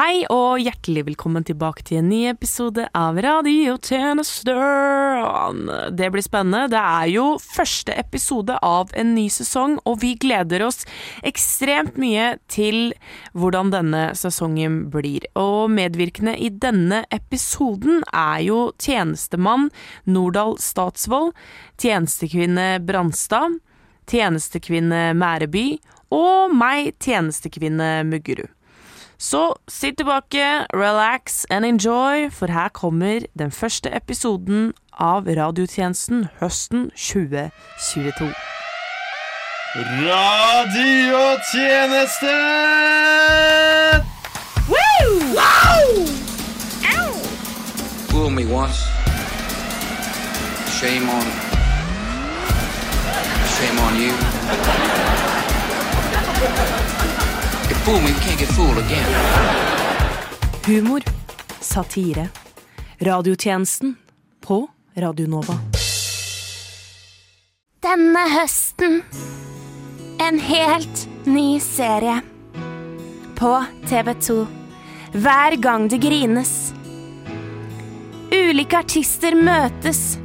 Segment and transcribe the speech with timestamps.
[0.00, 4.56] Hei og hjertelig velkommen tilbake til en ny episode av Radiotjenester.
[5.92, 6.70] Det blir spennende.
[6.72, 10.86] Det er jo første episode av en ny sesong, og vi gleder oss
[11.20, 12.94] ekstremt mye til
[13.36, 15.26] hvordan denne sesongen blir.
[15.36, 19.68] Og medvirkende i denne episoden er jo tjenestemann
[20.08, 21.36] Nordahl Statsvold,
[21.76, 23.60] tjenestekvinne Branstad,
[24.08, 25.66] tjenestekvinne Mæreby
[26.16, 28.48] og meg, tjenestekvinne Muggerud.
[29.20, 36.90] Så sitt tilbake, relax and enjoy, for her kommer den første episoden av radiotjenesten høsten
[36.96, 38.32] 2022.
[39.76, 42.34] Radiotjeneste!
[48.08, 48.78] Fool me once.
[50.80, 51.24] Shame on.
[53.52, 54.12] Shame on you.
[60.66, 61.02] Humor,
[61.60, 62.28] satire,
[62.98, 63.94] radiotjenesten
[64.40, 65.56] på Radio Nova.
[67.80, 69.00] Denne høsten
[70.20, 72.20] en helt ny serie.
[73.38, 74.36] På TV2.
[75.12, 76.74] Hver gang det grines.
[78.28, 80.18] Ulike artister møtes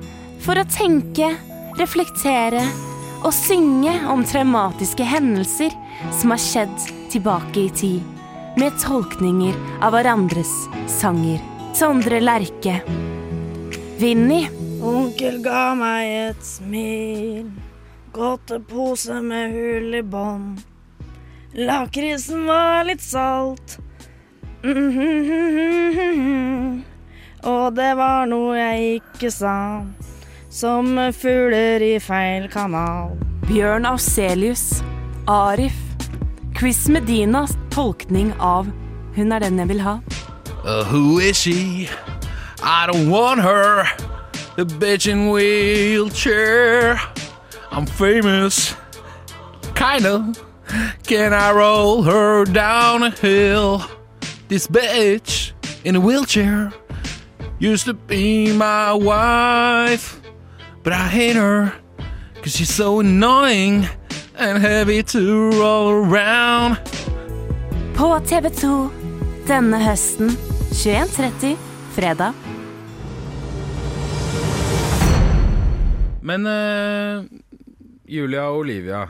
[0.44, 1.32] for å tenke,
[1.80, 2.68] reflektere
[3.24, 5.72] og synge om traumatiske hendelser
[6.20, 8.02] som har skjedd tilbake i tid.
[8.58, 10.52] Med tolkninger av hverandres
[10.92, 11.40] sanger.
[11.76, 12.82] Sondre Lerche.
[14.00, 14.44] Vinni.
[14.86, 17.48] Onkel ga meg et smil,
[18.14, 20.60] godtepose med hull i bånd.
[21.56, 23.78] Lakrisen var litt salt.
[27.56, 29.56] Og det var noe jeg ikke sa,
[30.52, 33.16] som fugler i feil kanal.
[33.48, 34.84] Bjørn Auselius,
[35.32, 35.85] Arif,
[36.56, 38.70] Chris Medinas tolkning av
[39.16, 39.98] Hun er den jeg vil ha.
[40.64, 41.90] Uh, who is she?
[42.64, 43.84] I don't want her.
[44.56, 47.00] The bitch in wheelchair.
[47.72, 48.76] I'm famous.
[49.76, 50.22] Kind of.
[51.08, 53.82] Can I roll her down a hill?
[54.48, 55.52] This bitch
[55.84, 56.72] in a wheelchair
[57.60, 60.22] used to be my wife.
[60.84, 61.74] But I hate her.
[62.42, 63.88] Cause she's so annoying
[64.38, 66.45] and heavy to roll around.
[68.16, 68.68] På TV2
[69.44, 70.30] denne høsten
[70.72, 71.58] 21.30
[71.92, 72.38] fredag.
[76.24, 77.28] Men uh,
[78.08, 79.02] Julia og Olivia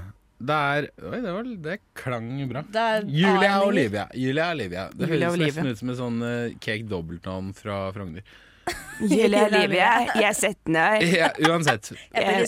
[0.41, 2.65] Det er Oi, det, var, det klang bra.
[2.65, 4.09] Det er Julia og Olivia.
[4.17, 4.89] Julia og Olivia.
[4.97, 8.25] Det Julia høres nesten ut som en sånn uh, cake dobbeltnavn fra Frogner.
[9.05, 11.09] Julia Olivia, jeg er 17 år.
[11.21, 11.93] Ja, uansett.
[12.09, 12.45] Eh,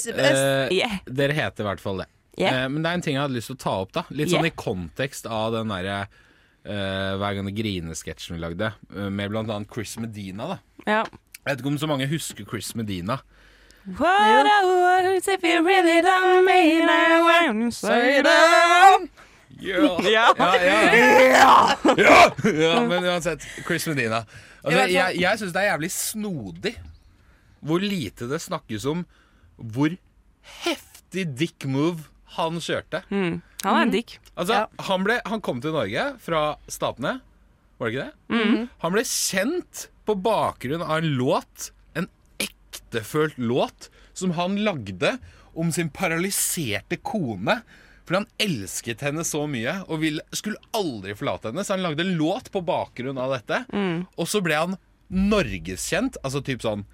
[0.73, 1.01] Yeah.
[1.05, 2.13] dere heter i hvert fall det.
[2.33, 2.63] Yeah.
[2.63, 3.93] Eh, men det er en ting jeg hadde lyst til å ta opp.
[3.93, 4.55] da Litt sånn Yeah.
[4.57, 6.23] i kontekst av den derre eh,
[6.67, 10.47] Hver gang det griner-sketsjen vi lagde, eh, med annet Chris Medina.
[10.47, 10.57] da
[10.87, 11.03] Ja.
[11.47, 13.17] Jeg vet ikke om så mange husker Chris Medina.
[13.87, 19.07] What I want if you really don't mean I want to say that.
[19.61, 20.33] Ja, Ja.
[20.37, 20.53] ja,
[21.33, 21.75] ja.
[21.97, 24.25] ja, ja men uansett, Chris Medina.
[24.63, 26.75] Altså, I hvert fall- jeg jeg syns det er jævlig snodig
[27.63, 29.05] hvor lite det snakkes om
[29.57, 29.95] hvor
[30.65, 32.03] heftig dick move
[32.35, 33.03] han kjørte.
[33.09, 33.41] Mm.
[33.63, 34.17] Han er en dick.
[34.35, 34.83] Altså, Ja.
[34.89, 37.19] han, ble, han kom til Norge fra Statene,
[37.79, 38.35] var det ikke det?
[38.35, 38.69] Mm.
[38.83, 42.07] Han ble kjent på bakgrunn av en låt, en
[42.39, 45.17] ektefølt låt, som han lagde
[45.57, 47.61] om sin paralyserte kone.
[48.07, 51.63] For han elsket henne så mye og ville, skulle aldri forlate henne.
[51.67, 53.65] Så han lagde en låt på bakgrunn av dette.
[53.73, 54.05] Mm.
[54.15, 54.77] Og så ble han
[55.11, 56.17] norgeskjent.
[56.23, 56.85] Altså typ sånn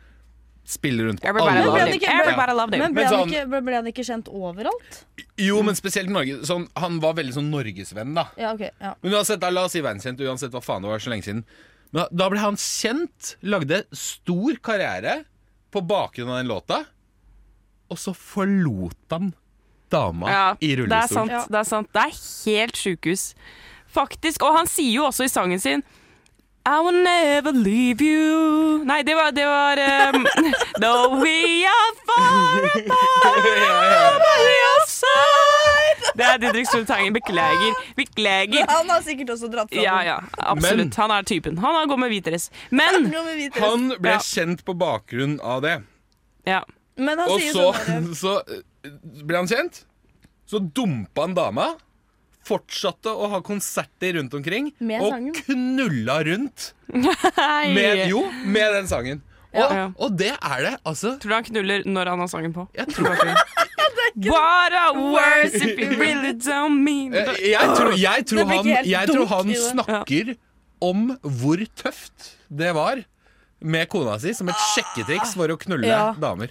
[0.65, 1.93] Spille rundt på Everybody alle loved him.
[1.99, 2.79] ikke- Everybody loved him.
[2.79, 5.03] Men ble, Men han sånn- ikke, ble, ble han ikke kjent overalt?
[5.37, 6.37] Jo, men spesielt i Norge.
[6.47, 8.27] Sånn, han var veldig sånn norgesvenn, da.
[8.37, 8.69] Ja, ok.
[8.79, 8.93] Ja.
[9.03, 11.43] Men uansett, da, la oss si verdenskjent, uansett hva faen det var så lenge siden.
[11.91, 15.25] Men da, da ble han kjent, lagde stor karriere
[15.71, 16.85] på bakgrunn av den låta,
[17.91, 19.33] og så forlot han
[19.89, 21.13] dama Ja, i det er rullestol.
[21.13, 21.31] sant.
[21.31, 21.45] Ja.
[21.45, 21.91] Det er sant.
[21.93, 23.33] Det er helt sjukehus.
[23.93, 24.41] Faktisk.
[24.41, 25.83] Og han sier jo også i sangen sin
[26.65, 29.79] I will never leave you Nei, det var, det var
[30.15, 30.25] um,
[30.81, 37.13] Though we are far apart by your side Det er Didrik Soltangen.
[37.15, 37.73] Beklager.
[37.97, 38.65] Beklager.
[38.69, 40.95] Han har sikkert også dratt fra Ja, ja, absolutt.
[40.99, 41.57] Han er typen.
[41.57, 42.49] Han har gått med hvit dress.
[42.69, 43.07] Men.
[43.57, 44.19] Han ble Ja.
[44.21, 45.79] kjent på bakgrunn av det.
[46.45, 46.61] ja.
[46.95, 48.91] Men han Og sier så, sånn så eh,
[49.25, 49.79] ble han kjent.
[50.45, 51.71] Så dumpa han dama.
[52.43, 54.71] Fortsatte å ha konserter rundt omkring.
[54.79, 55.33] Med og sangen.
[55.45, 59.21] knulla rundt med, jo, med den sangen.
[59.53, 59.91] Og, Ja.
[60.01, 61.11] og det er det, altså.
[61.21, 62.67] Tror du han knuller når han har sangen på?
[62.73, 63.37] Jeg tror at
[64.27, 69.07] What a words if you really don't mean Eh, Jeg tror, jeg tror, han, jeg
[69.09, 70.35] tror han snakker
[70.81, 73.01] om hvor tøft det var
[73.63, 76.13] med kona si som et sjekketriks for å knulle Ja.
[76.19, 76.49] damer.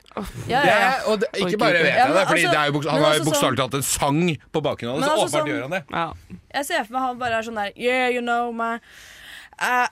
[0.49, 3.21] Ja, ja, Det og det, ikke bare vet jeg det, for altså- han har jo
[3.21, 5.71] altså bokstavelig talt en sang på bakgrunnen av det, så altså åpenbart sånn- gjør han
[5.71, 5.85] det.
[6.55, 8.79] Jeg ser for meg han bare er sånn der Yeah, you know, my
[9.61, 9.87] uh,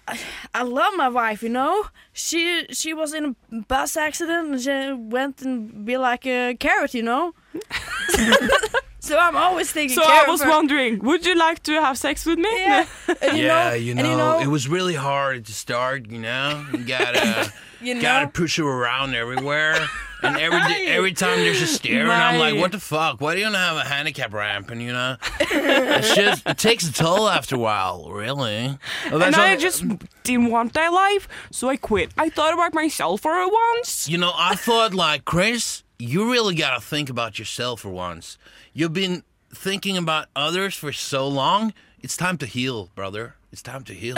[0.54, 1.84] I love my wife, you know.
[2.12, 3.34] She she was in a
[3.68, 7.34] bus accident and she went and be like a carrot, you know.
[9.00, 11.96] so I'm always thinking So I carrot was for- wondering, would you like to have
[11.98, 12.50] sex with me?
[12.66, 12.86] Yeah,
[13.22, 16.64] and you know, and you know, it was really hard to start, you know.
[16.72, 19.76] You gotta, you know, push her around everywhere.
[20.22, 23.22] And every every time there's a stair, and I'm like, what the fuck?
[23.22, 24.70] Why do you not have a handicap ramp?
[24.70, 28.76] And you know, it's just it takes a toll after a while, really.
[29.12, 29.82] Og det er And I just
[30.24, 32.10] didn't want that life, so I quit.
[32.18, 34.08] I thought about myself for once.
[34.12, 38.38] You know, I thought like Chris, you really got to think about yourself for once.
[38.72, 39.22] You've been
[39.54, 41.72] thinking about others for so long.
[42.02, 43.34] It's time to heal, brother.
[43.52, 44.16] It's time to heal.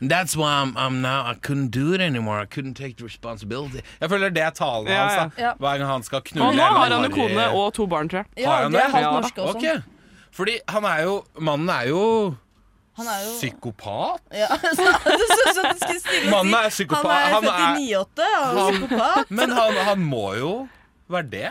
[0.00, 2.40] And that's why I'm, I'm now I couldn't do it anymore.
[2.40, 3.82] I couldn't take the responsibility.
[4.00, 5.42] Jeg føler det er talen Ja, hans da.
[5.42, 5.52] ja.
[5.60, 8.18] Hver gang han skal knulle Og nå har han en kone og to barn, tror
[8.24, 8.26] jeg.
[8.44, 9.10] ja, Har han det er halvt Ja.
[9.20, 9.58] norsk også.
[9.58, 9.82] Ok.
[10.32, 12.34] Fordi han er jo Mannen er jo
[12.96, 14.20] Han er jo psykopat.
[14.32, 14.88] ja, så,
[15.36, 17.22] så, så, du skulle stille og Mannen er si psykopat.
[17.22, 19.30] Han Han er er- født i 98 og psykopat.
[19.30, 20.68] Men han, han må jo
[21.12, 21.50] være det.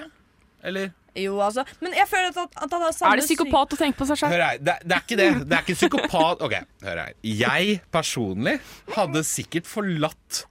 [0.69, 0.91] Eller?
[1.19, 1.63] Jo, altså.
[1.83, 4.19] Men jeg føler at, at han har samme Er det psykopat å tenke på seg
[4.21, 4.33] sjøl?
[4.35, 5.29] Hør her, det, det er ikke det.
[5.49, 6.43] Det er ikke psykopat.
[6.45, 7.13] Ok, hør her.
[7.25, 8.55] Jeg personlig
[8.95, 10.43] hadde sikkert forlatt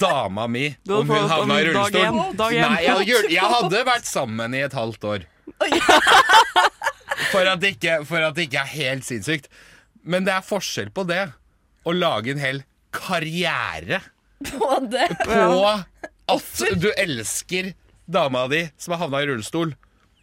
[0.00, 2.20] dama mi om hun havna i rullestol.
[2.38, 2.62] dag én.
[2.64, 5.26] Nei, jeg, jeg hadde vært sammen i et halvt år.
[7.32, 9.48] For at, det ikke, for at det ikke er helt sinnssykt.
[10.06, 11.22] Men det er forskjell på det
[11.88, 12.60] å lage en hel
[12.94, 14.02] karriere
[14.44, 15.08] på det.
[15.24, 17.72] på at du elsker
[18.06, 19.74] dama di som har havna i rullestol,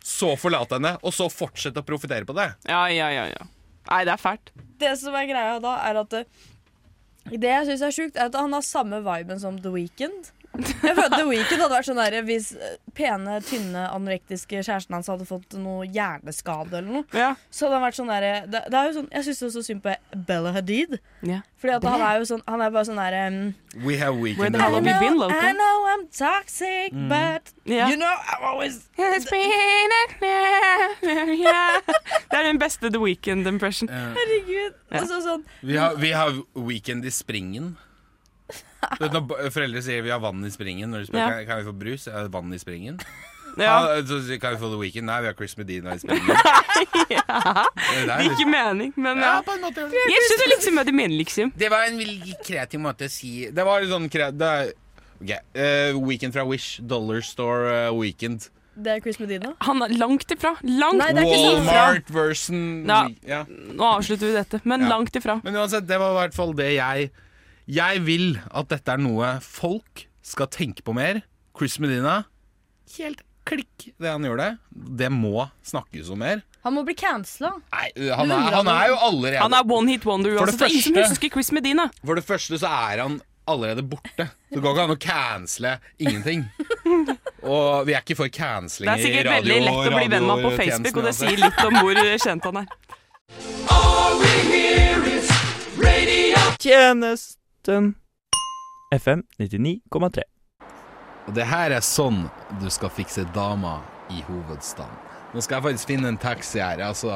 [0.03, 2.49] så forlate henne, og så fortsette å profitere på det.
[2.67, 3.45] Ja, ja, ja, ja.
[3.89, 4.51] Nei, det er fælt.
[4.79, 6.23] Det som er greia da, er at det,
[7.31, 10.31] det jeg syns er sjukt, er at han har samme viben som The Weeknd.
[10.53, 15.07] Jeg følte The Weeknd hadde vært sånn der Hvis eh, pene, tynne, anorektiske kjæresten hans
[15.09, 17.31] hadde fått noe hjerneskade eller noe, Ja.
[17.49, 19.81] så hadde han vært sånn der det, det er jo sånn, Jeg syns så synd
[19.81, 19.95] på
[20.29, 20.99] Bella Hadid.
[21.25, 21.39] ja.
[21.63, 23.55] Fordi at han er jo sånn Han er bare sånn derre um,
[23.87, 27.89] We have weekend you been, I know I'm toxic, but yeah.
[27.89, 30.13] you know I'm always It's been a-
[31.33, 31.79] yeah.
[32.29, 33.89] Det er den beste The Weekend-impression.
[33.89, 34.75] Herregud.
[34.91, 37.73] Altså sånn Vi har, vi har weekend i springen.
[38.99, 41.29] Du vet når foreldre sier vi har vann i springen når de spør Ja.
[41.31, 42.07] kan, kan vi få brus.
[42.11, 42.99] Ja, vann i springen.
[43.53, 43.73] Ja.
[43.85, 45.05] Ha, så kan vi få The Weekend?
[45.05, 46.25] Nei, vi har Chris Medina i springen.
[46.97, 49.41] Det gir Ikke mening, men ja, ja.
[49.45, 49.83] på en måte.
[49.93, 51.51] Jeg synes liksom at det mener liksom.
[51.53, 54.71] Det var en veldig kreativ måte å si Det var litt sånn kreativ Det er,
[55.21, 56.79] ok, eh, Weekend fra Wish.
[56.81, 58.49] Dollar Store uh, Weekend.
[58.73, 59.51] Det er Chris Medina.
[59.67, 60.55] Han er langt ifra.
[60.65, 61.67] Langt Nei, er sånn.
[61.67, 62.63] Walmart-version.
[62.89, 63.03] Ja.
[63.29, 63.43] Ja.
[63.77, 64.89] Nå avslutter vi dette, men Ja.
[64.95, 65.37] langt ifra.
[65.45, 67.11] Men uansett, det var i hvert fall det jeg
[67.69, 71.21] Jeg vil at dette er noe folk skal tenke på mer.
[71.57, 72.23] Chris Medina,
[72.97, 74.57] helt klikk det han gjorde.
[74.71, 76.41] Det må snakkes om mer.
[76.63, 77.51] Han må bli cancela.
[77.73, 80.59] Nei, han er, han er jo allerede Han er one hit wonder For det uansett.
[80.59, 81.89] Det er ingen som første- husker Chris Medina.
[82.05, 84.29] For det første så er han allerede borte.
[84.49, 86.45] Det går ikke an å cancele ingenting.
[87.43, 90.23] Og vi er ikke for canceling Det er sikkert radio, veldig lett å bli venn
[90.23, 92.67] med ham på Facebook, og det sier litt om hvor kjent han er.
[97.63, 97.95] Tjenesten
[98.93, 100.21] FM 99,3.
[101.27, 102.25] Og det her er sånn
[102.59, 103.77] du skal fikse dama
[104.11, 104.97] i hovedstaden.
[105.33, 106.81] Nå skal jeg faktisk finne en taxi her.
[106.83, 107.13] Altså,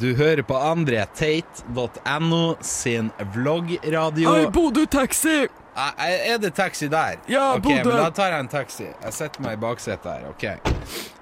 [0.00, 4.32] du hører på andretate.no sin vloggradio.
[4.50, 5.44] Bodø Taxi!
[5.74, 5.92] Er
[6.32, 7.18] er det taxi der?
[7.28, 7.90] Ja, Ok, Bodø.
[7.90, 8.84] men Da tar jeg en taxi.
[9.02, 10.28] Jeg setter meg i baksetet her.
[10.30, 10.44] ok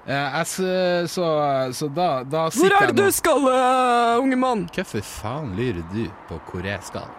[0.05, 1.27] Så jeg, så,
[1.73, 4.69] så da, da sitter jeg nå skal, uh, unge mann?
[4.73, 7.09] Hvorfor faen lurer du på hvor jeg skal?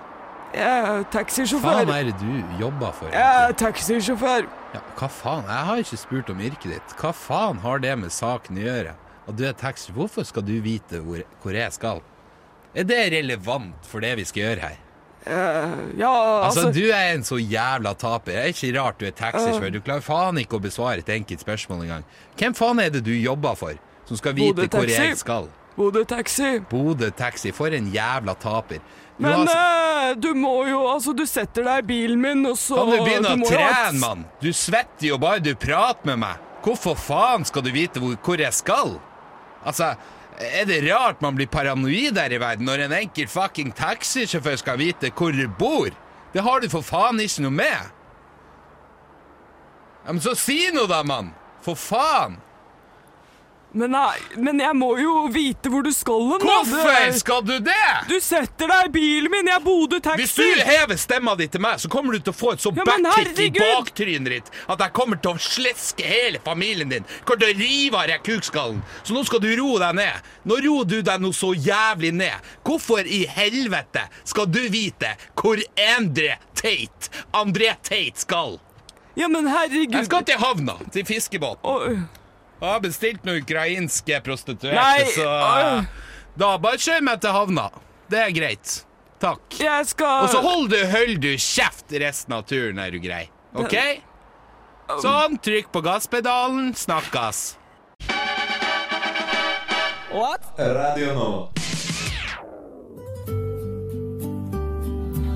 [0.55, 1.81] Jeg er Hva taxisjåfør.
[1.85, 3.09] faen er det du jobber for?
[3.11, 4.47] Jeg er taxisjåfør.
[4.75, 5.45] Ja, hva faen?
[5.51, 6.95] Jeg har ikke spurt om yrket ditt.
[7.01, 8.95] Hva faen har det med saken å gjøre?
[9.29, 12.03] At du er taxi, hvorfor skal du vite hvor, hvor jeg skal?
[12.75, 14.81] Er det relevant for det vi skal gjøre her?
[15.97, 16.11] Ja,
[16.45, 18.33] Altså, Du er en så jævla taper.
[18.33, 19.73] Det er ikke rart du er taxisjåfør.
[19.73, 22.05] Du klarer faen ikke å besvare et enkelt spørsmål engang.
[22.37, 23.73] Hvem faen er det du jobber for,
[24.05, 25.49] som skal vite hvor jeg skal?
[25.77, 26.61] Bodø Taxi.
[26.71, 27.51] Bodø Taxi.
[27.53, 28.79] For en jævla taper.
[29.19, 32.57] Du Men har- eh, du må jo Altså, du setter deg i bilen min, og
[32.57, 34.25] så Kan du begynne å ha et- trene, mann?
[34.41, 36.37] Du svetter jo bare du prater med meg.
[36.63, 39.01] Hvorfor faen skal du vite hvor, hvor jeg skal?
[39.67, 39.97] Altså,
[40.41, 44.79] er det rart man blir paranoid her i verden når en enkel fucking taxisjåfør skal
[44.79, 45.91] vite hvor du bor?
[46.33, 47.91] Det har du for faen ikke noe med.
[50.07, 51.33] Ja, men så si noe da, mann!
[51.63, 52.37] For faen!
[53.75, 53.97] Men,
[54.39, 56.45] men jeg må jo vite hvor du skal hen.
[56.47, 57.89] Hvorfor Du- skal du det?
[58.07, 61.81] Du setter deg i bilen min, jeg bodde Hvis du hever stemma di til meg,
[61.83, 64.93] så kommer du til å få et så Ja, backkick i baktrynet ditt at jeg
[64.95, 67.05] kommer til å sleske hele familien din.
[67.27, 68.81] Kommer til å rive av deg kukskallen.
[69.03, 70.23] Så nå skal du roe deg ned.
[70.47, 72.51] Nå roer du deg nå så jævlig ned.
[72.65, 75.59] Hvorfor i helvete skal du vite hvor
[75.99, 78.61] André Tate, André Tate skal?
[79.17, 81.65] Ja, men herregud Jeg skal til havna, til fiskebåten.
[81.65, 81.99] Oi.
[82.61, 85.87] Jeg har bestilt noen ukrainske prostituerte, Nei, så øh.
[86.39, 87.69] Da bare kjør meg til havna.
[88.11, 88.75] Det er greit.
[89.23, 89.59] Takk.
[89.59, 93.27] Jeg skal Og så hold du, hold du kjeft resten av turen, er du grei.
[93.55, 93.77] OK?
[95.01, 96.75] Sånn, trykk på gasspedalen.
[96.77, 97.45] Snakkes.
[100.59, 101.31] Radio nå.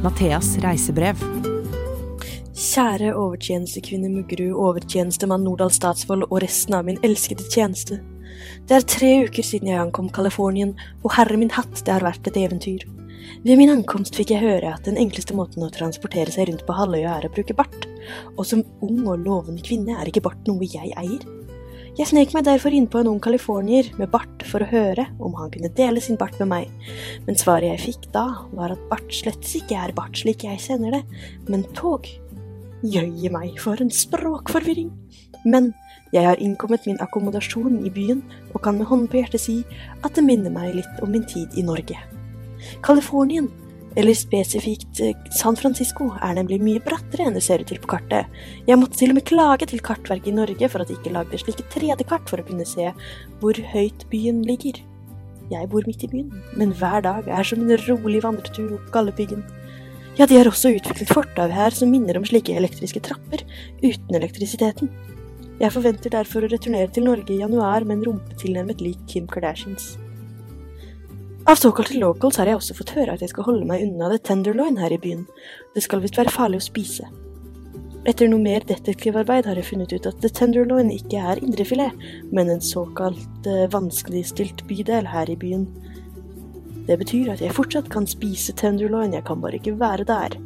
[0.05, 1.58] Matheas reisebrev.
[2.59, 8.01] Kjære overtjenestekvinne Muggerud, overtjenestemann Nordahl Statsvold og resten av min elskede tjeneste.
[8.67, 10.73] Det er tre uker siden jeg ankom Californien,
[11.05, 12.83] og herre min hatt, det har vært et eventyr.
[13.47, 16.75] Ved min ankomst fikk jeg høre at den enkleste måten å transportere seg rundt på
[16.75, 17.87] halvøya er å bruke bart,
[18.35, 21.23] og som ung og lovende kvinne er ikke bart noe jeg eier.
[21.99, 25.55] Jeg snek meg derfor innpå en ung californier med bart for å høre om han
[25.55, 26.95] kunne dele sin bart med meg,
[27.27, 30.99] men svaret jeg fikk da, var at bart slett ikke er bart slik jeg kjenner
[30.99, 31.05] det,
[31.47, 32.07] men tog.
[32.87, 34.93] Jøye meg, for en språkforvirring!
[35.49, 35.73] Men
[36.15, 38.21] jeg har innkommet min akkommodasjon i byen,
[38.55, 39.57] og kan med hånden på hjertet si
[40.03, 41.99] at det minner meg litt om min tid i Norge.
[42.87, 43.49] Californien,
[43.99, 47.91] eller spesifikt eh, San Francisco, er nemlig mye brattere enn det ser ut til på
[47.97, 48.31] kartet.
[48.69, 51.41] Jeg måtte til og med klage til Kartverket i Norge for at de ikke lagde
[51.43, 52.93] slike 3D-kart for å kunne se
[53.43, 54.79] hvor høyt byen ligger.
[55.51, 56.31] Jeg bor midt i byen,
[56.61, 59.43] men hver dag er som en rolig vandretur opp Galdhøpiggen.
[60.19, 63.45] Ja, de har også utviklet fortau her som minner om slike elektriske trapper,
[63.85, 64.91] uten elektrisiteten.
[65.61, 69.29] Jeg forventer derfor å returnere til Norge i januar med en rumpe tilnærmet lik Kim
[69.31, 69.93] Kardashians.
[71.47, 74.19] Av såkalte locals har jeg også fått høre at jeg skal holde meg unna The
[74.27, 75.23] tenderloin her i byen.
[75.75, 77.07] Det skal visst være farlig å spise.
[78.09, 81.95] Etter noe mer detektivarbeid har jeg funnet ut at the tenderloin ikke er indrefilet,
[82.35, 85.69] men en såkalt eh, vanskeligstilt bydel her i byen.
[86.89, 90.37] Det betyr at jeg fortsatt kan spise tenderloin, jeg kan bare ikke være der.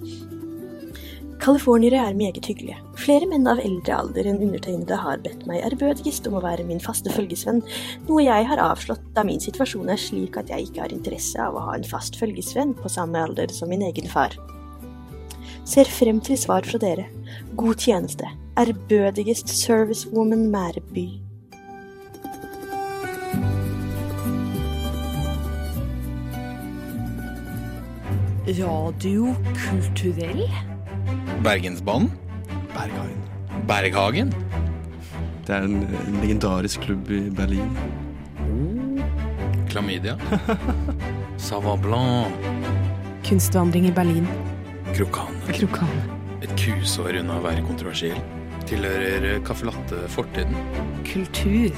[1.42, 2.78] Californiere er meget hyggelige.
[2.98, 6.82] Flere menn av eldre alder enn undertegnede har bedt meg ærbødigst om å være min
[6.82, 7.62] faste følgesvenn,
[8.06, 11.58] noe jeg har avslått da min situasjon er slik at jeg ikke har interesse av
[11.58, 14.38] å ha en fast følgesvenn på samme alder som min egen far.
[15.66, 17.08] Ser frem til svar fra dere.
[17.58, 18.30] God tjeneste.
[18.58, 21.21] Ærbødigst servicewoman Mæreby.
[28.52, 30.50] Radio kulturell?
[31.44, 32.10] Bergensbanen?
[32.74, 33.22] Berghagen.
[33.66, 34.34] Berghagen?
[35.46, 37.72] Det er en, en legendarisk klubb i Berlin.
[39.70, 40.18] Klamydia?
[41.36, 42.28] Sava Blanc?
[43.24, 44.28] Kunstvandring i Berlin.
[44.92, 45.32] Krokan?
[45.48, 45.88] Krokan.
[46.44, 48.20] Et kusår unna å være kontroversiell.
[48.68, 50.60] Tilhører caffè latte fortiden.
[51.08, 51.72] Kultur.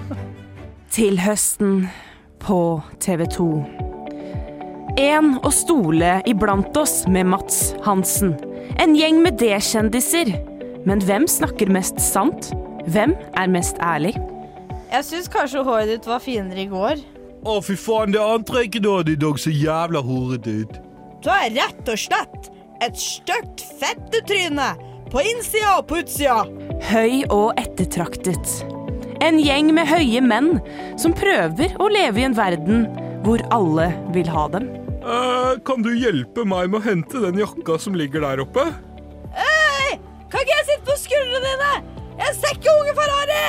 [0.96, 1.90] Til høsten
[2.40, 2.62] på
[3.00, 3.81] TV 2.
[5.00, 8.34] En å stole iblant oss med Mats Hansen.
[8.76, 10.34] En gjeng med D-kjendiser.
[10.84, 12.50] Men hvem snakker mest sant?
[12.92, 14.12] Hvem er mest ærlig?
[14.92, 17.00] Jeg syns kanskje håret ditt var finere i går.
[17.42, 20.76] Å, fy faen, det antrekket da, i dag, så jævla horete ut.
[21.24, 22.50] Du er rett og slett
[22.84, 24.74] et stygt fettetryne.
[25.08, 26.42] På innsida og på utsida.
[26.90, 28.60] Høy og ettertraktet.
[29.24, 30.56] En gjeng med høye menn
[31.00, 32.86] som prøver å leve i en verden
[33.22, 34.66] hvor alle vil ha dem.
[35.02, 38.68] Eh, kan du hjelpe meg med å hente den jakka som ligger der oppe?
[39.34, 39.96] Hey,
[40.30, 41.72] Kan ikke jeg sitte på skuldrene dine?
[42.20, 43.42] Jeg ser ikke unge Ferrari!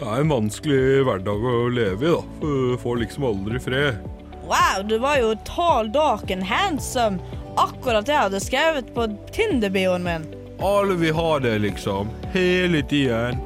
[0.00, 2.22] Det er en vanskelig hverdag å leve i, da.
[2.40, 3.98] Du Får liksom aldri fred.
[4.46, 7.18] Wow, du var jo tall, dark and handsome.
[7.60, 10.24] Akkurat det jeg hadde skrevet på Tinder-bioen min.
[10.64, 12.08] Alle vil ha det, liksom.
[12.32, 13.42] Hele tiden.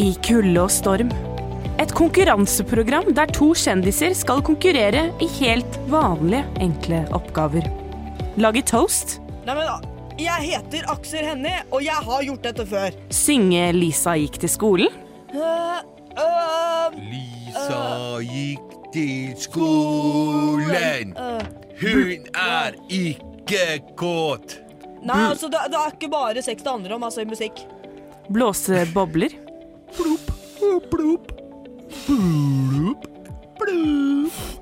[0.00, 1.10] I kulde og storm.
[1.80, 7.64] Et konkurranseprogram der to kjendiser skal konkurrere i helt vanlige, enkle oppgaver.
[8.40, 9.78] Lage toast, Nei, men da.
[10.20, 12.96] Jeg heter Aksel Hennie, og jeg har gjort dette før.
[13.08, 14.98] synge Lisa gikk til skolen,
[15.30, 15.78] Uh,
[16.18, 21.12] uh, Lisa gikk til skolen.
[21.16, 21.44] øh.
[21.80, 24.56] Hun er ikke kåt.
[25.06, 27.62] Nei, altså, det, det er ikke bare sex det handler om, altså, i musikk.
[28.28, 29.30] blåse bobler,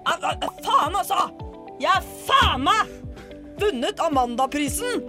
[0.04, 1.18] Ah, ah, ah, faen, altså!
[1.80, 2.94] Jeg er faen meg
[3.60, 5.02] vunnet Amandaprisen!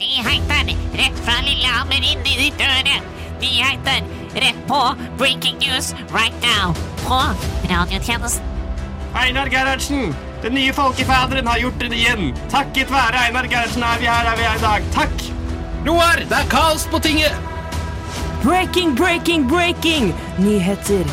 [0.00, 2.98] De heter rett fra Lillehammer inn i ditt øre.
[3.40, 4.02] De heter
[4.34, 4.82] rett på
[5.20, 7.20] Breaking News right now på
[7.70, 8.50] radiotjenesten.
[9.14, 12.34] Einar Gerhardsen, den nye folkefaderen, har gjort det igjen.
[12.50, 14.94] Takket være Einar Gerhardsen er vi her er vi her i dag.
[14.98, 15.26] Takk!
[15.86, 17.53] Roar, det er kaos på tinget!
[18.44, 20.12] Breaking, breaking, breaking!
[20.38, 21.04] Nyheter.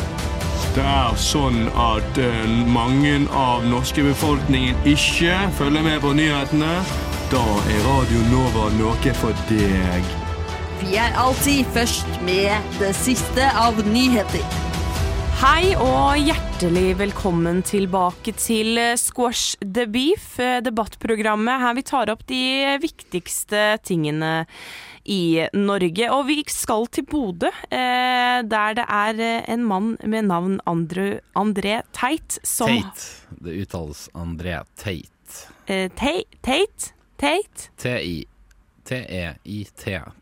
[0.76, 6.74] Det er sånn at uh, mange av norske befolkningen ikke følger med på nyhetene.
[7.32, 10.12] Da er Radio Nova noe for deg.
[10.82, 14.61] Vi er alltid først med det siste av nyheter.
[15.42, 22.22] Hei og hjertelig velkommen tilbake til Squash the Beef, eh, debattprogrammet her vi tar opp
[22.28, 24.46] de viktigste tingene
[25.02, 26.06] i Norge.
[26.14, 31.18] Og vi skal til Bodø, eh, der det er eh, en mann med navn André,
[31.34, 33.26] André Teit som Teit.
[33.42, 35.10] Det uttales André Teit.
[35.66, 36.38] Teit?
[36.38, 36.94] Teit?
[37.18, 37.66] Tate?
[37.82, 38.22] Tate?
[38.86, 39.02] T-i-t-e-i-t.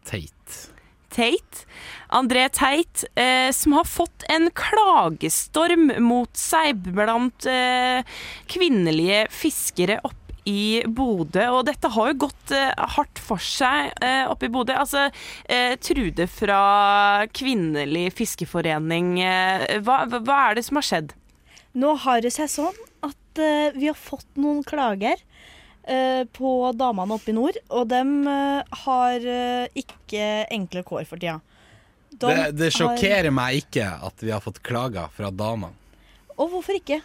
[0.00, 0.79] Tate.
[1.10, 1.66] Tate.
[2.14, 8.02] André Teit, eh, som har fått en klagestorm mot seg blant eh,
[8.50, 10.16] kvinnelige fiskere opp
[10.48, 14.74] i Bodø, og dette har jo gått eh, hardt for seg eh, oppe i Bodø.
[14.80, 15.08] Altså,
[15.50, 21.14] eh, Trude fra Kvinnelig fiskeforening, eh, hva, hva er det som har skjedd?
[21.78, 25.20] Nå har det seg sånn at eh, vi har fått noen klager
[25.84, 31.38] eh, på damene oppe i nord, og eh, har eh, ikke enkle kår for tida.
[32.10, 35.70] De Det, det har- sjokkerer meg ikke at vi har fått klager fra damer.
[36.36, 37.00] Og hvorfor ikke?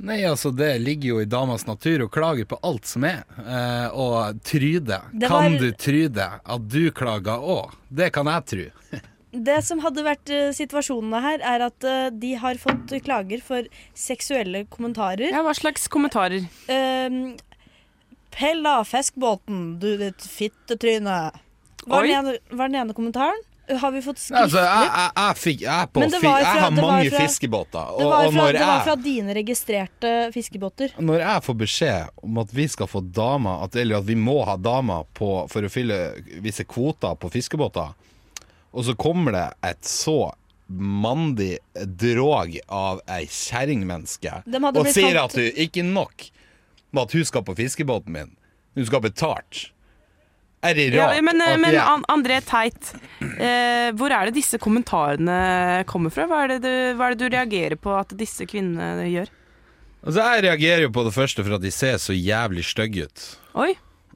[0.00, 3.24] Nei, altså Det ligger jo i damas natur å klage på alt som er.
[3.36, 7.74] Eh, og Tryde, Det kan var- du tryde at du klager òg?
[7.92, 8.70] Det kan jeg tru.
[9.32, 13.62] Det som hadde vært uh, situasjonene her, er at uh, de har fått klager for
[13.94, 15.30] seksuelle kommentarer.
[15.30, 16.48] Ja, Hva slags kommentarer?
[16.66, 17.36] Uh,
[18.34, 21.30] Pell av fiskebåten, du ditt fittetryne.
[21.90, 23.46] Var er, den, ene, var den ene kommentaren?
[23.70, 24.40] Har vi fått skriftlig?
[24.42, 27.92] Altså, jeg, jeg, jeg, fikk, jeg, det var har mange fra- fiskebåter.
[27.98, 30.96] Det Og, var, og fra, det var fra dine registrerte fiskebåter.
[30.98, 34.40] når jeg får beskjed om at vi skal få damer at, Eller at vi må
[34.48, 36.00] ha damer på, for å fylle
[36.42, 37.94] visse kvoter på fiskebåter,
[38.72, 40.32] og så kommer det et så
[40.70, 41.58] mandig
[41.98, 46.28] drog av ei kjerringmenneske og sier at du ikke nok
[46.94, 48.30] med at hun skal på fiskebåten min,
[48.74, 49.70] hun skal ha betalt.
[50.62, 55.84] Er det Ja, men, eh, men jeg- André Teit, eh, hvor er det disse kommentarene
[55.86, 56.26] kommer fra?
[56.26, 59.28] Hva er, det du, hva er det du reagerer på at disse kvinnene gjør?
[60.04, 63.24] Altså, jeg reagerer jo på det første for at de ser så jævlig stygge ut.
[63.54, 63.74] Oi.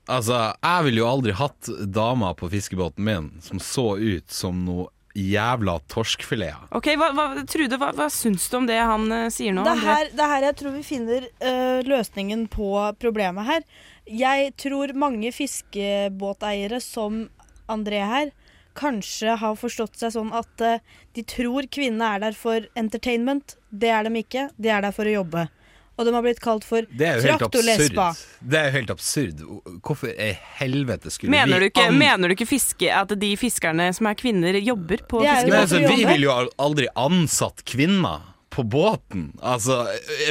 [0.09, 4.91] Altså, jeg ville jo aldri hatt dama på fiskebåten min som så ut som noe
[5.15, 6.69] jævla torskfileter.
[6.75, 9.63] Ok, hva, hva, Trude, hva, hva syns du om det han uh, sier nå?
[9.65, 13.63] Det er, her, det er her jeg tror vi finner uh, løsningen på problemet her.
[14.07, 17.29] Jeg tror mange fiskebåteiere som
[17.73, 18.31] André her,
[18.77, 20.81] kanskje har forstått seg sånn at eh,
[21.15, 23.55] de tror kvinnene er der for entertainment.
[23.71, 24.49] Det er de ikke.
[24.59, 25.47] De er der for å jobbe.
[25.95, 28.19] Og de har blitt kalt for er absurd.
[28.43, 29.45] Det er jo helt absurd.
[29.87, 33.31] Hvorfor i helvete skulle Mener du, vi ikke, an- mener du ikke fiske, at de
[33.39, 35.39] fiskerne som er kvinner, jobber på fiskebåten?
[35.39, 35.61] fiskebåt?
[35.63, 36.35] altså, vi ville jo
[36.67, 39.29] aldri ansatt kvinner på båten.
[39.39, 39.85] Altså,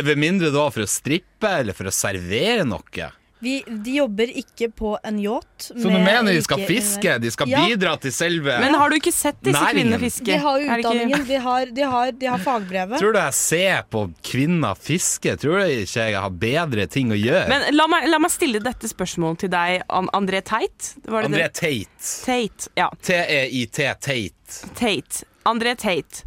[0.04, 3.10] Med mindre det var for å strippe eller for å servere noe.
[3.44, 5.66] Vi, de jobber ikke på en yacht.
[5.68, 7.18] Så du mener de skal fiske?
[7.20, 7.66] De skal Ja.
[7.68, 9.92] bidra til selve Men har du ikke sett disse Næringen.
[9.92, 10.26] kvinnene fiske?
[10.32, 13.00] De har utdanningen, de har, de har, de har fagbrevet.
[13.04, 15.36] Tror du jeg ser på kvinner fiske?
[15.42, 17.48] Tror du ikke jeg har bedre ting å gjøre?
[17.52, 20.94] Men la meg, la meg stille dette spørsmålet til deg, An André Teit.
[21.06, 21.90] Var Teit André Teit.
[22.24, 22.34] Tate.
[22.34, 22.90] Tate, ja.
[23.02, 24.62] T-e-i-t, Teit.
[24.76, 25.24] Teit.
[25.46, 26.24] André Tate.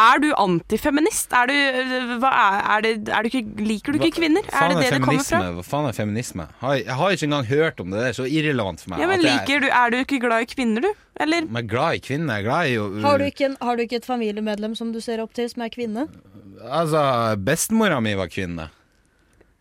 [0.00, 1.32] Er du antifeminist?
[1.36, 1.54] Er du,
[2.22, 4.46] hva er, er det, er du ikke, liker du ikke kvinner?
[4.48, 5.40] Er det det det kommer fra?
[5.58, 6.46] Hva faen er feminisme?
[6.62, 8.00] Har- Jeg har ikke engang hørt om det.
[8.00, 9.00] Det er så irrelevant for meg.
[9.04, 10.92] Ja, men at jeg- liker du, Er du ikke glad i kvinner, du?
[11.20, 11.44] Eller?
[11.50, 12.34] Men glad i kvinner.
[12.38, 15.00] Jeg er glad i jo Har du, en, har du ikke et familiemedlem som du
[15.00, 16.08] ser opp til, som er kvinne?
[16.64, 18.70] Altså, bestemora mi var kvinne.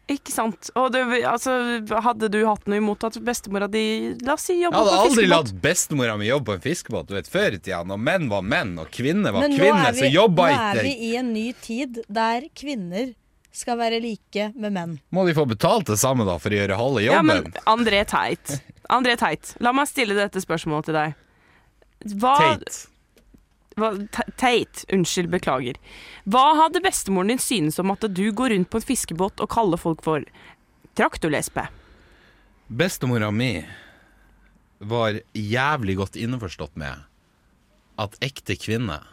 [0.10, 0.72] Ikke sant?
[0.80, 0.98] Og du,
[1.30, 1.54] altså,
[2.02, 5.52] hadde du hatt noe imot at bestemora di La oss si Jeg hadde aldri latt
[5.62, 7.12] bestemora mi jobbe på en fiskebåt.
[7.12, 9.94] Du vet, Før i tida, når menn var menn og kvinner var Men kvinner, er
[9.94, 13.14] vi, så jobba nå er vi i en ny tid der kvinner
[13.54, 14.98] skal være like med menn.
[15.14, 18.60] Må de få betalt det samme da for å gjøre halve Ja, men André Teit.
[18.90, 21.18] André Teit, la meg stille dette spørsmålet til deg.
[22.18, 22.89] Hva, Tate.
[24.40, 25.80] Teit, unnskyld, beklager.
[26.30, 29.82] Hva hadde bestemoren din synes om at du går rundt på en fiskebåt og kaller
[29.82, 30.26] folk for
[31.00, 31.68] traktorlesbe?
[32.70, 33.54] Bestemora mi
[34.80, 37.06] var jævlig godt innforstått med
[38.00, 39.04] at ekte kvinner,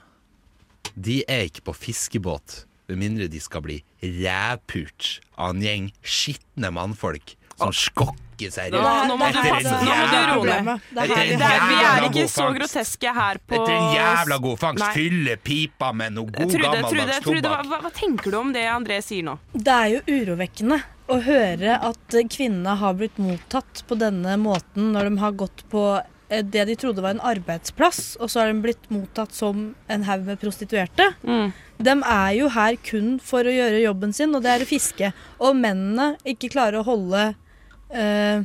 [0.95, 6.71] de er ikke på fiskebåt med mindre de skal bli rævpult av en gjeng skitne
[6.75, 9.71] mannfolk som skokker seg Nå, nå må du Etter passe.
[9.73, 10.47] en Nå må du jævla- roe
[10.93, 11.13] deg.
[11.13, 14.85] Vi er ikke så groteske her på Etter en jævla god fangst.
[14.97, 17.71] Fylle pipa med noe god Trude, gammeldags tobakk.
[17.71, 19.39] hva, hva tenker du om det André sier nå?
[19.55, 25.09] Det er jo urovekkende å høre at kvinnene har blitt mottatt på denne måten når
[25.09, 25.85] de har gått på
[26.29, 30.03] eh, det de trodde var en arbeidsplass, og så har de blitt mottatt som en
[30.09, 31.13] haug med prostituerte.
[31.23, 31.53] Mm.
[31.79, 35.13] De er jo her kun for å gjøre jobben sin, og det er å fiske.
[35.41, 37.35] Og mennene ikke klarer å holde
[37.91, 38.43] eh,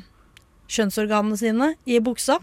[0.72, 2.40] kjønnsorganene sine i buksa.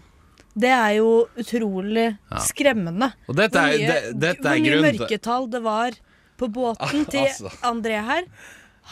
[0.59, 2.37] Det er jo utrolig Ja.
[2.43, 3.13] skremmende.
[3.29, 5.91] Og dette er- hvor mye, det- dette er hvor mye mørketall det var
[6.37, 7.51] på båten til Altså.
[7.63, 8.23] André her.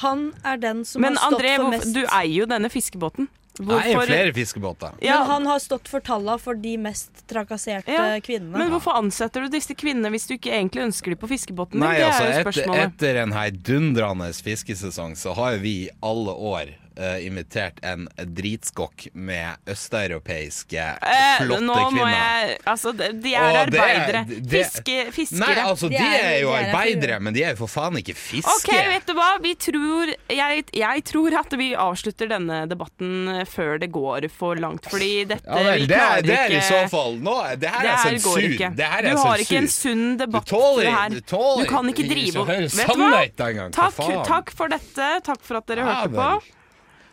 [0.03, 2.69] Han er den som Men har stått André, for Men André, du eier jo denne
[2.69, 3.27] fiskebåten.
[3.57, 3.65] Jeg
[3.95, 4.91] Nei, flere fiskebåter.
[5.01, 5.17] Ja.
[5.23, 8.53] Men han har stått for talla for de mest trakasserte Ja, kvinnene.
[8.55, 11.79] Men hvorfor ansetter du disse kvinnene hvis du ikke egentlig ønsker dem på fiskebåten?
[11.79, 15.89] Nei, det altså, er jo etter, etter en heidundrende fiskesesong så har jo vi i
[16.03, 22.11] alle år eh, invitert en dritskokk med østeuropeiske Eh, flotte nå må kvinner.
[22.17, 24.25] jeg Altså, de de er Og det- arbeidere.
[24.27, 25.39] det- Fiske, fiskere.
[25.39, 28.15] Nei, altså, de er jo de er arbeidere, men de er jo for faen ikke
[28.15, 28.47] fiske.
[28.47, 29.37] Ok, vet du hva?
[29.41, 34.55] Vi tror, jeg, jeg tror at vi avslutter denne debatten eh, før det går for
[34.55, 34.85] langt.
[34.89, 37.59] Fordi dette Ja vel, vi det, er- klarer det er i ikke så fall nå,
[37.59, 38.49] Det her det er her går sensur.
[38.51, 38.75] ikke.
[38.75, 41.09] Det her du er har ikke en sunn debatt Du tåler- for det her.
[41.09, 42.87] du tåler kan ikke ikke drive så opp Vet du hva?
[42.87, 44.25] sannheten engang, for Takk, faen.
[44.25, 45.07] takk for dette.
[45.23, 46.19] Takk for at dere Ja, hørte vel.
[46.19, 46.41] på.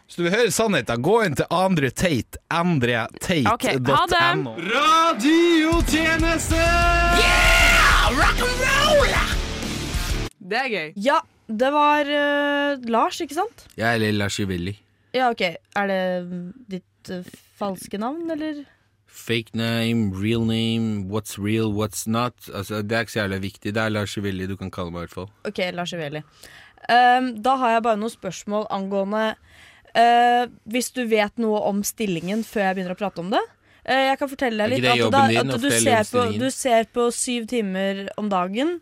[0.04, 2.36] Hvis du vil høre sannheten, gå inn til Andre Tate.
[2.52, 4.52] AndreTate.no.
[7.16, 8.12] Yeah!
[8.12, 9.08] Rock and roll!
[10.44, 10.92] Det er gøy.
[11.00, 13.64] Ja, det var uh, Lars, ikke sant?
[13.80, 14.76] Jeg er Lilla Shivilli.
[15.16, 15.40] Ja, OK.
[15.40, 17.24] Er det mm, ditt uh,
[17.56, 18.68] falske navn, eller?
[19.08, 22.36] Fake name, real name, what's real, what's not.
[22.52, 23.72] Altså, det er ikke så jævlig viktig.
[23.72, 25.30] Det er Lars Shivilli du kan kalle meg, i hvert fall.
[25.48, 26.20] OK, Lars Iveli.
[26.92, 29.32] Um, da har jeg bare noen spørsmål angående
[29.94, 33.42] eh, Hvis du vet noe om stillingen før jeg begynner å prate om det.
[33.84, 37.10] Uh, jeg kan fortelle deg litt at, da, at du, ser på, du ser på
[37.12, 38.78] syv timer om dagen.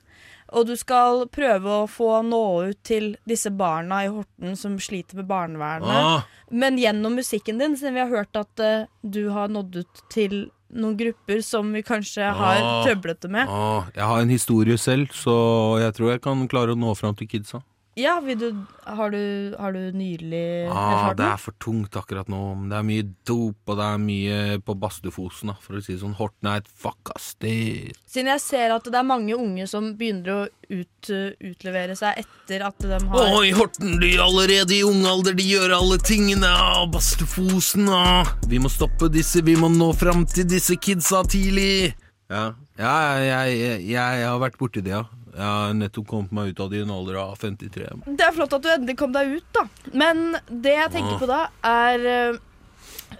[0.53, 5.16] Og du skal prøve å få nå ut til disse barna i Horten som sliter
[5.18, 5.88] med barnevernet.
[5.90, 6.27] Ah.
[6.53, 10.44] Men gjennom musikken din, siden vi har hørt at uh, du har nådd ut til
[10.72, 12.85] noen grupper som vi kanskje har Ah.
[12.87, 13.48] trøblete med.
[13.48, 15.35] Ah, jeg har en historie selv, så
[15.83, 17.62] jeg tror jeg kan klare å nå fram til kidsa.
[17.95, 22.41] Ja, du, har, du, har du nylig Ah, det er for tungt akkurat nå.
[22.71, 26.15] Det er mye dop, og det er mye på Bastufosen, for å si det sånn.
[26.17, 27.93] Horten er et fucka sted.
[28.09, 30.41] Siden jeg ser at det er mange unge som begynner å
[30.73, 35.37] ut, uh, utlevere seg etter at de har Oi, Horten, de allerede i ung alder,
[35.37, 36.49] de gjør alle tingene.
[36.49, 38.39] Ah, Bastufosen, ah.
[38.49, 41.93] Vi må stoppe disse, vi må nå fram til disse kidsa tidlig.
[42.33, 45.05] Ja, ja jeg, jeg, jeg har vært borti det, ja.
[45.33, 47.87] Jeg har nettopp kommet meg ut av det i en alder av 53.
[48.05, 49.64] Det er flott at du endelig kom deg ut, da.
[49.97, 52.40] Men det jeg tenker på da, er uh,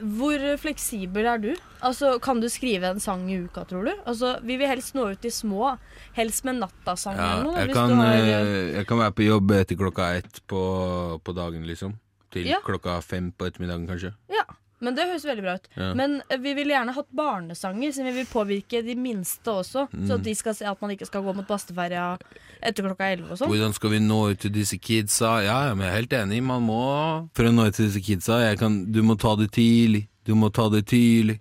[0.03, 1.51] Hvor fleksibel er du?
[1.81, 3.92] Altså, Kan du skrive en sang i uka, tror du?
[4.05, 5.75] Altså, Vi vil helst nå ut de små.
[6.18, 7.59] Helst med nattasang Ja, eller noe.
[7.62, 10.62] jeg, kan, har, uh, eh, jeg kan være på jobb etter klokka ett på,
[11.25, 11.96] på dagen, liksom.
[12.33, 12.61] Til Ja.
[12.64, 14.12] klokka fem på ettermiddagen, kanskje.
[14.33, 14.44] Ja,
[14.83, 15.68] men det høres veldig bra ut.
[15.77, 15.90] Ja.
[15.99, 19.87] Men eh, vi ville gjerne hatt barnesanger, siden vi vil påvirke de minste også.
[19.92, 20.07] Mm.
[20.09, 22.07] Så at de skal se at man ikke skal gå mot basteferja
[22.62, 23.53] etter klokka elleve og sånn.
[23.53, 25.37] Hvordan skal vi nå ut til disse kidsa?
[25.47, 26.42] Ja, ja, men jeg er helt enig.
[26.47, 26.83] Man må
[27.37, 30.09] For å nå ut til disse kidsa, jeg kan, du må ta det tidlig.
[30.27, 31.40] Du må ta det tidlig.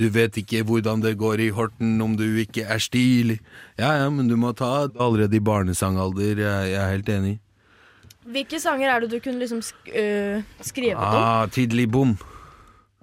[0.00, 3.38] Du vet ikke hvordan det går i Horten om du ikke er stilig.
[3.80, 6.40] Ja, ja, men du må ta allerede i barnesangalder.
[6.40, 7.34] Jeg, jeg er helt enig.
[8.32, 11.18] Hvilke sanger er det du kunne liksom sk øh, skrevet om?
[11.18, 12.14] Ah, tidlig bom.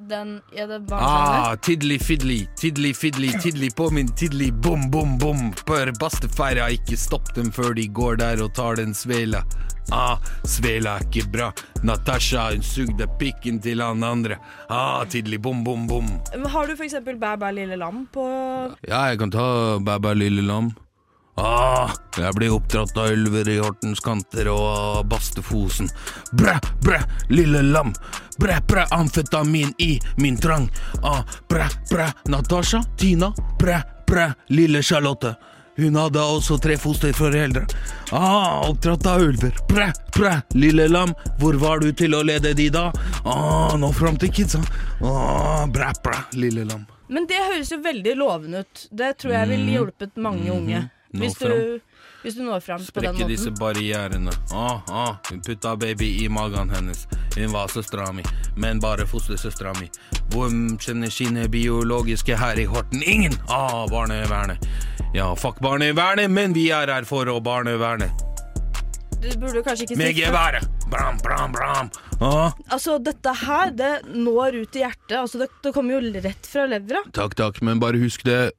[0.08, 1.48] Den, Er det barnesangene?
[1.52, 5.52] Ah, tiddly fiddly, tiddly fiddly, tiddly på min tiddly bom bom bom.
[5.68, 9.44] Bør bastefeira ikke stopp dem før de går der og tar den svela.
[9.92, 11.52] Ah, svela er ikke bra.
[11.84, 14.38] Natasha hun sugde pikken til han andre.
[14.70, 16.08] Ah, tiddly bom bom bom.
[16.48, 18.24] Har du for eksempel Bæ bæ lille lam på
[18.88, 20.72] Ja, jeg kan ta Bæ bæ lille lam.
[21.40, 25.88] Ah, jeg blir oppdratt av ulver i Hortens kanter og av Bastefosen.
[26.36, 27.00] Bræ, bræ,
[27.32, 27.94] lille lam.
[28.40, 30.68] Bræ, bræ, amfetamin i min trang.
[31.04, 33.32] Ah, bræ, bræ, Natasha, Tina.
[33.60, 35.36] Bræ, bræ, lille Charlotte.
[35.80, 37.64] Hun hadde også tre fosterforeldre.
[38.12, 39.56] Ah, oppdratt av ulver.
[39.70, 41.14] Bræ, bræ, lille lam.
[41.40, 42.90] Hvor var du til å lede de da?
[43.24, 44.60] Ah, nå fram til kidsa.
[45.00, 46.84] Ah, bræ, bræ, lille lam.
[47.10, 48.88] Men det høres jo veldig lovende ut.
[48.92, 49.74] Det tror jeg ville Mhm.
[49.78, 50.90] hjulpet mange unge.
[51.14, 51.80] Nå Hvis du, fram.
[52.22, 53.60] hvis du når fram på den Sprekke disse måten.
[53.60, 54.32] barrierene.
[54.54, 57.08] Ah, ah, hun putta baby i magen hennes.
[57.36, 58.24] Hun var søstera mi,
[58.58, 59.90] men bare fostersøstera mi.
[60.36, 63.02] Hvem kjenner sine biologiske her i Horten?
[63.04, 63.34] Ingen!
[63.50, 64.62] Ah, barnevernet.
[65.16, 68.12] Ja, fuck barnevernet, men vi er her for å barneverne.
[69.20, 70.68] du burde kanskje ikke si Med geværet.
[70.90, 71.90] Bram, bram, bram.
[72.22, 72.54] Ah.
[72.70, 75.18] Altså, dette her, det når ut i hjertet.
[75.20, 77.02] Altså, det, det kommer jo rett fra levra.
[77.14, 78.52] takk, takk, men bare husk det.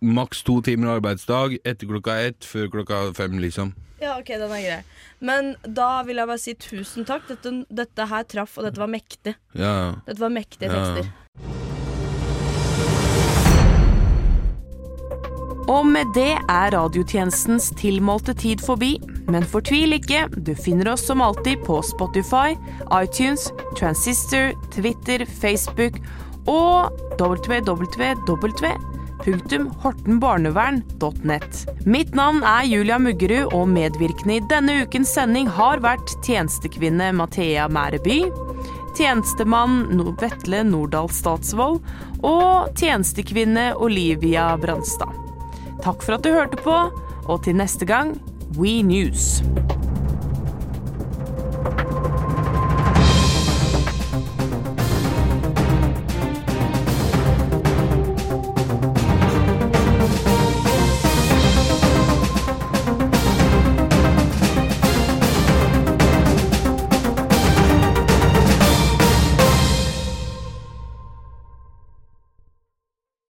[0.00, 3.74] Maks to timer arbeidsdag etter klokka ett, før klokka fem, liksom.
[4.00, 4.82] Ja, ok, den er grei.
[5.20, 7.26] Men da vil jeg bare si tusen takk.
[7.28, 9.34] Dette, dette her traff, og dette var mektig.
[9.52, 9.96] Ja.
[10.06, 10.94] Dette var mektige Ja.
[10.96, 11.10] tekster.
[15.68, 18.98] Og med det er radiotjenestens tilmålte tid forbi.
[19.28, 22.56] Men fortvil ikke, du finner oss som alltid på Spotify,
[22.90, 26.00] iTunes, Transistor, Twitter, Facebook
[26.48, 26.90] og
[29.24, 31.66] www.hortenbarnevern.net.
[31.86, 37.68] Mitt navn er Julia Muggerud, og medvirkende i denne ukens sending har vært tjenestekvinne Mathea
[37.72, 38.18] Mæreby,
[38.98, 39.74] tjenestemann
[40.20, 41.78] Vetle Nordahl Statsvold
[42.26, 45.14] og tjenestekvinne Olivia Branstad.
[45.84, 46.76] Takk for at du hørte på,
[47.30, 48.08] og til neste gang,
[48.58, 49.40] We News.